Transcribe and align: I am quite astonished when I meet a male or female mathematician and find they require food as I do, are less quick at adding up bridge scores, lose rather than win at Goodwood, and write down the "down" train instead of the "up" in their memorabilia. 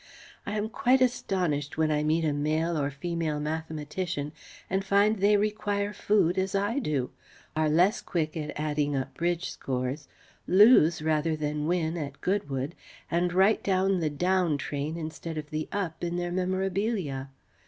I 0.47 0.57
am 0.57 0.67
quite 0.67 0.99
astonished 0.99 1.77
when 1.77 1.91
I 1.91 2.01
meet 2.01 2.25
a 2.25 2.33
male 2.33 2.75
or 2.75 2.89
female 2.89 3.39
mathematician 3.39 4.31
and 4.67 4.83
find 4.83 5.17
they 5.19 5.37
require 5.37 5.93
food 5.93 6.39
as 6.39 6.55
I 6.55 6.79
do, 6.79 7.11
are 7.55 7.69
less 7.69 8.01
quick 8.01 8.35
at 8.35 8.59
adding 8.59 8.95
up 8.95 9.13
bridge 9.13 9.51
scores, 9.51 10.07
lose 10.47 11.03
rather 11.03 11.35
than 11.35 11.67
win 11.67 11.97
at 11.97 12.19
Goodwood, 12.19 12.73
and 13.11 13.31
write 13.31 13.61
down 13.63 13.99
the 13.99 14.09
"down" 14.09 14.57
train 14.57 14.97
instead 14.97 15.37
of 15.37 15.51
the 15.51 15.69
"up" 15.71 16.03
in 16.03 16.15
their 16.15 16.31
memorabilia. 16.31 17.29